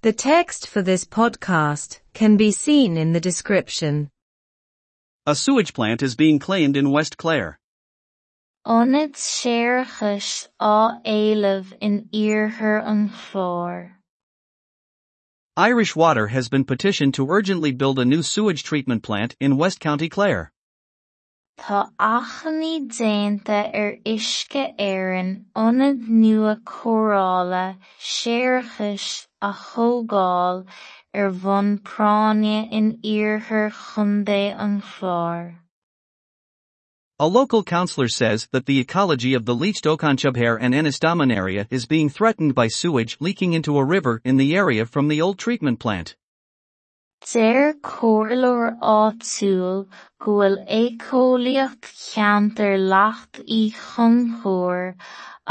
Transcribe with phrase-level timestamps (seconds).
[0.00, 4.10] The text for this podcast can be seen in the description.
[5.26, 7.58] A sewage plant is being claimed in West Clare.
[8.64, 13.94] Onid séarchais á éileamh in iarthar an chlár.
[15.56, 19.80] Irish Water has been petitioned to urgently build a new sewage treatment plant in West
[19.80, 20.52] County Clare.
[21.58, 30.66] Tá achannaí déanta ar uisce éireann ionad nua córála séarchais a thógáil
[31.14, 34.82] ar bhonn práinne in iarthar chundé an.
[37.20, 41.86] A local councillor says that the ecology of the leached Okanchubhair and Ennistymon area is
[41.86, 45.78] being threatened by sewage leaking into a river in the area from the old treatment
[45.78, 46.16] plant.
[47.26, 49.80] Deir comhairleoir áitiúil
[50.24, 54.94] go bhfuil éacólaíocht cheantar leacht í chonchóir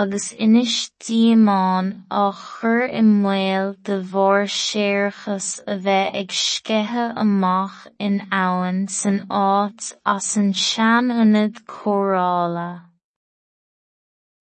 [0.00, 6.92] agus inis diamáin á chur i mbaol de bharr séarchais a bheith
[7.24, 11.62] amach in abhainn san áit as an sean-ionad.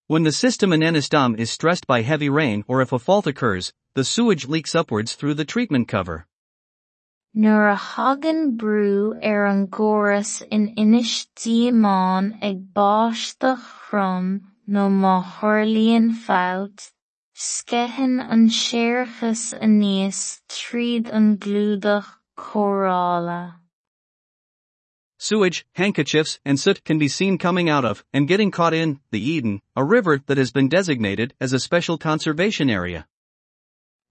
[0.08, 3.72] When the system in Ennistymon is stressed by heavy rain or if a fault occurs,
[3.96, 6.28] the sewage leaks upwards through the treatment cover.
[7.36, 14.88] Nuair a thagann brú ar an gcóras in inis diamáin ag báis do chrum nó
[14.88, 16.92] má thuirlíonn failt,
[17.34, 23.56] sceitheann an séarchas aníos tríd an ghlúdach córála.
[25.18, 29.20] Sewage, handkerchiefs, and soot can be seen coming out of and getting caught in the
[29.20, 33.08] Eden, a river that has been designated as a special conservation area.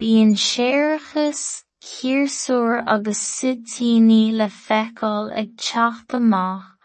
[0.01, 6.79] Bíonn séarchas, chirsúr agus sitíní le feiceáil ag teacht amach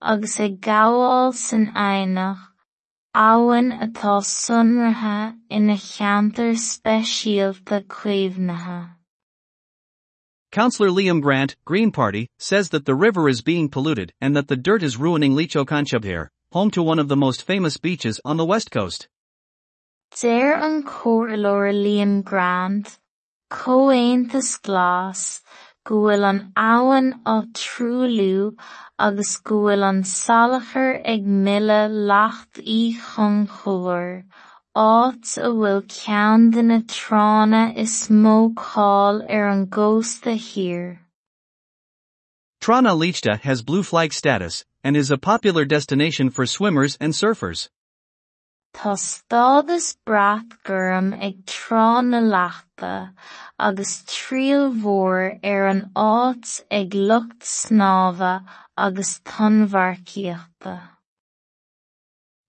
[0.00, 2.44] agus ag gabháil san éineach
[3.14, 8.90] abhainn atá sonraithe ina cheantar speisialta cuimhnithe.
[10.52, 14.56] Councillor Liam Grant, Green Party, says that the river is being polluted and that the
[14.56, 18.44] dirt is ruining Leach Okanchubhair, home to one of the most famous beaches on the
[18.44, 19.08] west coast.
[20.22, 23.00] An comhairleoir Liam Grant,
[23.50, 25.42] comhaontas glas,
[25.84, 26.40] go bhfuil an
[27.26, 28.56] á trúlú
[28.98, 30.04] agus go bhfuil an
[31.14, 34.24] ag mille leacht í chonchóir,
[34.74, 40.98] áit a bhfuil ceann de na tránna is mó cáil ar an gcósta thiar.
[42.60, 47.68] Trana Leachta has blue flag status and is a popular destination for swimmers and surfers.
[50.04, 51.14] Brath ag
[53.58, 54.04] agus
[55.68, 55.90] an
[56.70, 58.44] ag lucht agus.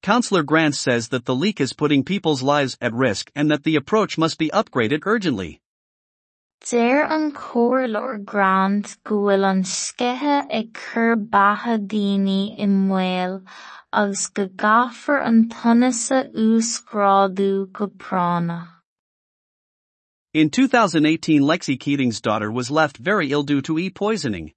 [0.02, 3.76] Councillor Grant says that the leak is putting people's lives at risk and that the
[3.76, 5.62] approach must be upgraded urgently.
[6.62, 13.36] Deir an comhairleoir Grant go bhfuil an sceithe ag cur batha daoine i mbaol
[13.92, 18.70] agus go gcaithfear an tionasa úscráidú go pránach.
[20.34, 24.52] In 2018, Lexi Keating's daughter was left very ill due to E poisoning.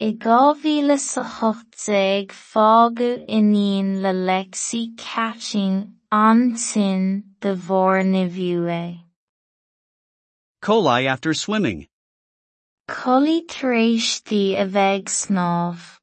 [0.00, 8.24] I gá mhíle sa chochtaigh fágadh iníonn le Lexi Keating ansin de bharr na
[10.62, 11.88] Coli after swimming.
[12.88, 15.98] Colaí tréistí a bheith snámh.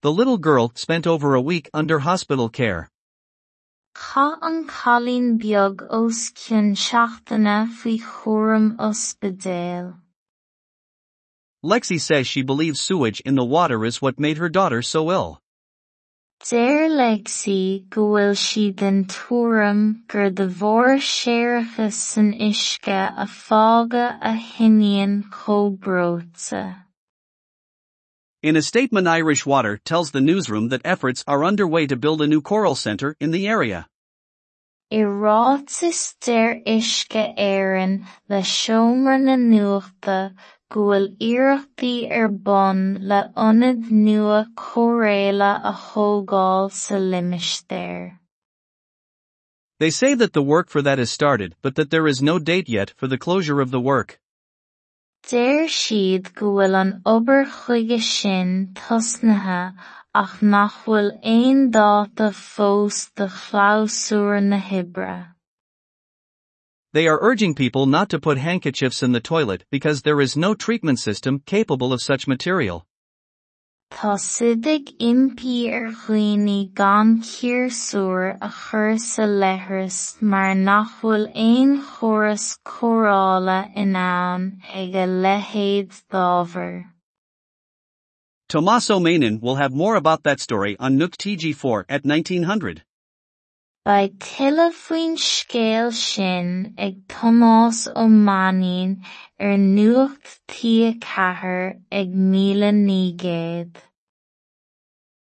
[0.00, 2.88] The little girl spent over a week under hospital care.
[3.94, 10.00] Cha an cholín beag os cionn seachtaine faoi chóram ospidéal.
[11.62, 15.41] Lexi says she believes sewage in the water is what made her daughter so ill.
[16.42, 24.18] Deir Lexi go bhfuil siad den túram gur de bhór séarachas san uisce a fága
[24.20, 26.82] a thinian chomhbróite.
[28.42, 32.26] In a statement, Irish Water tells the newsroom that efforts are underway to build a
[32.26, 33.86] new choral center in the area.
[34.90, 40.34] I rátas deir uisce éireann le seomra na nuachta
[40.72, 42.80] go bhfuil iarrachtaí ar bun
[43.10, 46.98] le ionad nua chomhréala a thógáil sa.
[49.78, 52.68] They say that the work for that is started, but that there is no date
[52.68, 54.20] yet for the closure of the work.
[55.28, 59.74] Deir siad go bhfuil an obair chuige sin tosnathe
[60.22, 65.31] ach nach bhfuil aon dáta fós de chlamhsúr na hoibre.
[66.94, 70.54] They are urging people not to put handkerchiefs in the toilet because there is no
[70.54, 72.86] treatment system capable of such material.
[73.90, 81.80] Tá sidig impi ar dhaoine gan círsúr a chur sa leithreas mar nach bhfuil aon
[81.80, 86.84] chóras chórála ag a leithéid d'ábhair.
[88.50, 92.82] Tomás Ó Mainaín will have more about that story on Nuacht TG4 at 1900.
[93.84, 99.02] Faoin scéal sin ag Tomás Ó Mainaín
[99.40, 103.74] ar nuacht tí-chathair ag míle nígéad.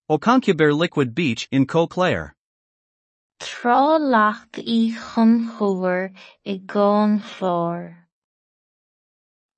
[0.10, 2.34] Ó Concubair Liquid Beach in Coe Clare.
[3.40, 6.10] Trá leacht í chun chóir
[6.44, 8.08] i gcón chlár.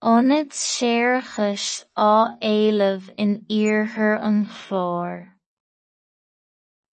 [0.04, 5.30] Ionad séarachais á éileamh in iarthar an chlár.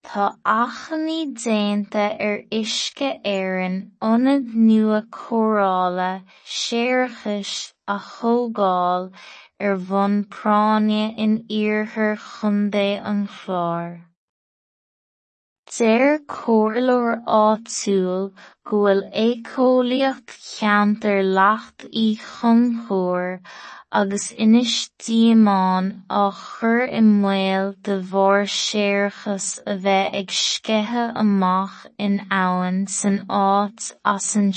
[0.08, 3.75] Tá achannaí déanta ar uisce éireann
[4.10, 6.06] ionad nua córála
[6.58, 7.52] séarachais
[7.94, 9.10] a thógáil
[9.60, 12.62] ar bhonn práinne in iarthar chun
[13.12, 13.93] an chláir.
[15.79, 18.23] Deir comhairleoir áitiúil
[18.71, 23.29] go bhfuil écóolaíocht cheantar leacht í chonchóir
[24.01, 25.93] agus inis diamáin
[26.23, 27.05] á chur i
[27.91, 31.79] de bharr séarachas a bheith ag sceitheadh amach
[32.09, 34.53] in abhainn san áit as an.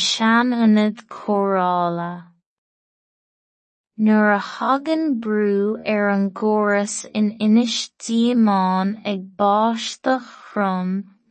[4.06, 10.90] Nuair a thagann brú ar an gcóras in inis diamáin ag báisteach chrom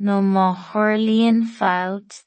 [0.08, 2.20] nó má chorlaíonn fabhailt,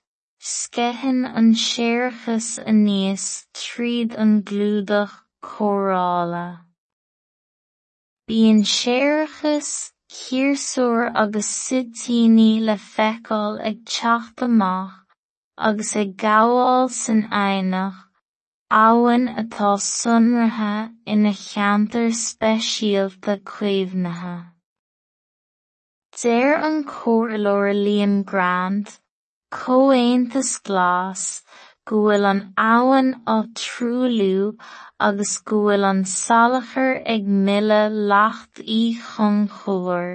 [0.49, 3.25] sceitheann an séarachas aníos
[3.61, 6.45] tríd an gclúdach chórála.
[8.27, 15.05] Bíonn séarachas, círsúr agus suitiní le feiceáil ag teacht amach
[15.57, 18.09] agus ag gabháil san éineacht
[18.73, 24.47] abhainn atá sonraithe ina cheantar speisialta cuimhneachta.
[26.21, 28.97] Deir an comhairleoir Liam Grant,
[29.51, 31.43] comhaontas glas,
[31.85, 34.57] go bhfuil an abhainn á trúlú
[34.99, 40.11] agus go bhfuil an salachar ag milleadh leacht í chun chomhair,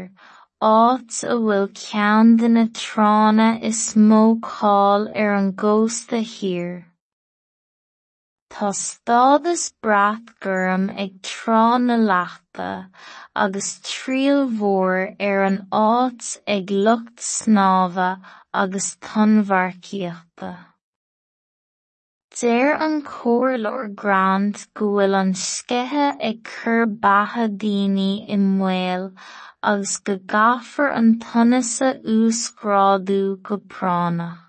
[0.73, 4.23] áit a bhfuil ceann de na tránna is mó
[4.53, 6.88] cáil ar an gcósta thiar.
[8.51, 12.69] Tá stádas breat gurm ag trán na leachta
[13.37, 14.97] agus triail mhór
[15.27, 18.09] ar an áit ag lucht snámha
[18.63, 20.51] agus tonmharcíochta.
[22.41, 29.09] Deir an comhairleoir Grant go bhfuil an sceithe ag cur batha daoine i mbaol
[29.63, 34.48] agus go gcaithfear an tunasa úscráidú go pránach.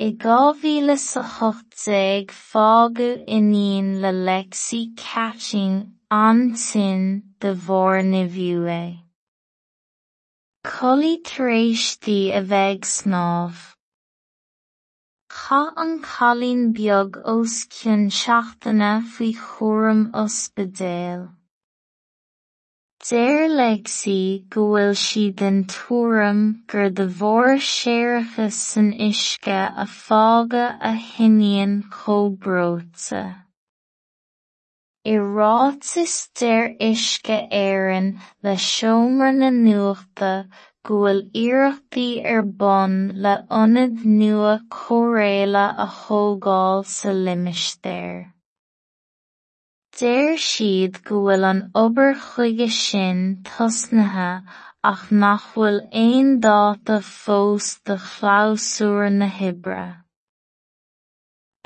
[0.00, 5.74] I gámhíle sa chochtsaig fágadh ionainn le leagsaí cathain
[6.08, 7.02] an sin
[7.40, 8.86] de bhór na bhiú é.
[10.64, 13.60] Colaí taréistí a bheith snámh.
[15.28, 21.28] Cha an chalín beag os cin seachtainna faoi chóram ospedéal.
[23.08, 26.40] Deir Lexi go bhfuil siad den tuairim
[26.72, 32.36] gur de bharr séarachas san uisce a fágadh a thimíonn chomh
[35.12, 38.10] I rátas deir uisce éireann
[38.42, 40.32] le seomra na nuachta
[40.84, 42.10] go bhfuil iarrachtaí
[43.28, 43.34] le
[44.18, 48.34] nua chomhréala a thógáil sa limistéir.
[50.00, 54.28] Deir siad go bhfuil an obair chuige sin tosnathe
[54.90, 59.82] ach nach bhfuil aon dáta fós de chlamhsúr na hoibre.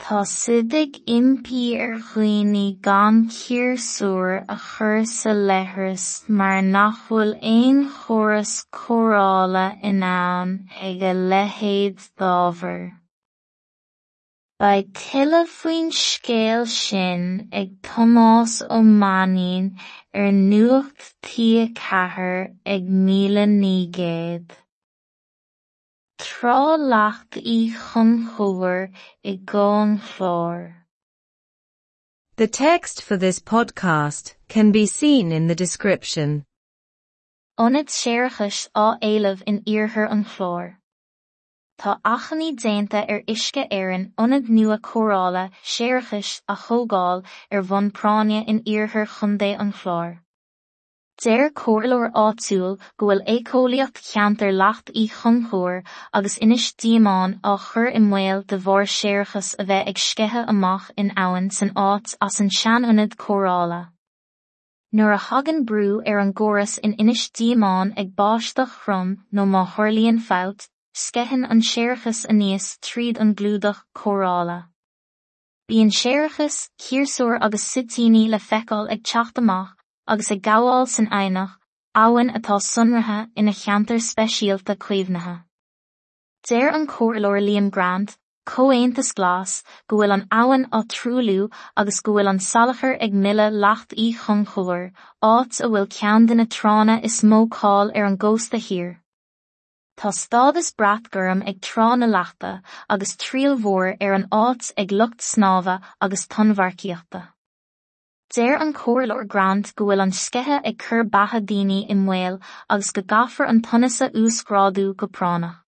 [0.02, 3.22] Tá sidig impi ar dhaoine gan
[4.56, 6.08] a chur sa leithreas
[6.40, 10.58] mar nach bhfuil aon chóras chórála in ann
[10.90, 12.84] ag a leithéid d'ábhair.
[14.64, 19.66] Ba tuile faoin scéal sin ag Tomás Ó Mainaín
[20.14, 23.44] ar nuacht tí-chathair ag míle.
[26.16, 26.56] Trá
[26.92, 28.88] leacht í chun chomhair
[29.22, 30.72] i gcón chlár.
[32.36, 36.42] The text for this podcast can be seen in the description.
[37.60, 40.76] Ionad séarachais á éileamh in iarthar an chlár.
[41.82, 48.44] Tá achannaí déanta ar uisce éireann ionad nua chórála séarachais a thógáil ar bhonn práinne
[48.52, 50.12] in iarthar chun an chláir.
[51.22, 55.76] Deir comhairleoir áitiúil go bhfuil écóolaíocht cheantar leacht í chonchóir
[56.18, 60.88] agus inis diamáin á chur i mbaol de bharr séarachas a bheith ag sceithe amach
[61.02, 63.80] in abhainn san áit as an sean-ionad chórála.
[64.92, 69.62] Nuair a hagan brú ar an gcóras in inis díomán ag báisteach chrum nó má
[69.76, 74.68] thuirlíonn fát, sceithin an séarachas aníos tríd an glúdach chórála.
[75.68, 79.74] Bhí an séarachas, chiarsúr agus sitíní le feiceáil ag teacht amach
[80.06, 81.56] agus ag gabháil san éineach
[81.96, 85.42] áhain atá sunrathe ina cheantar speisialta cuimhnathe.
[86.46, 92.14] Déir an chomhleoir Liam Grant, comhaontas glas, go bhfuil an abhainn á trúlú agus go
[92.16, 94.90] bhfuil an salachar ag mille leacht í chun chomhair,
[95.22, 99.00] áit a bhfuil cean de na trána is mó cáil ar an gcósta hir.
[99.96, 105.20] Tá stádas brat gurm ag trána leachta agus tríal mhór ar an áit ag lucht
[105.22, 107.28] snáva agus tonmharciaachta.
[108.34, 112.90] Déir an comhleoir Grant go bhfuil an scithe ag cur batha daoine i mbaol agus
[112.96, 115.60] go gcaithfear an tonasa úscrádú go pránach.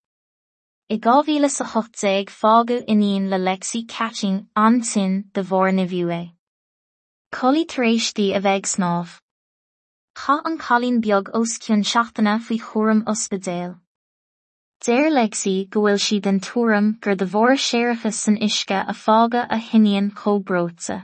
[0.90, 6.34] I gámhíle sa chochtéig fágu iníon le lexí catching ansin de bhór na bhiú é.
[7.32, 9.16] Colí taréistí a bheith snáb.
[10.18, 13.82] Cha an cholín beag os cionn seachtainna faoi chóm ospedéal.
[14.86, 19.48] Déir lexí go bhfuil si den túram gur de bhór séirechas san isce a fága
[19.56, 20.98] a hinion chóbrótsa.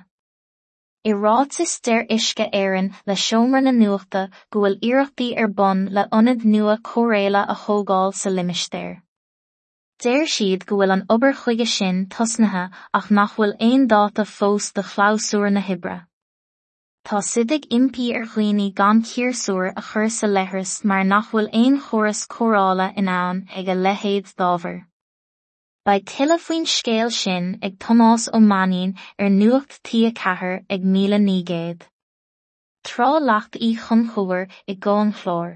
[1.04, 4.22] I ráit is deir uisce éireann le seomra na nuachta
[4.52, 8.94] go bhfuil iarrachtaí ar bun le ionad nua chomhréile a thógáil sa limistéir.
[10.06, 12.70] Déir siad go bhfuil an obair chuige sin tosnathe
[13.02, 15.98] ach nach bhfuil aon dáta fós de chláusúr na hibre.
[17.04, 21.80] Tá sidig impí ar chuoine gan círsúr a chur sa lethras mar nach bhfuil aon
[21.86, 24.78] choras chorála in ann ag a lehéad dábhar.
[25.86, 30.86] Ba tuile faoin scéal sin ag Tomás ó Maín ar nuacht tí a cethair ag
[30.94, 31.82] míle nígéad.
[32.86, 35.52] Trá leacht í chun chomhair i gcóin chlór.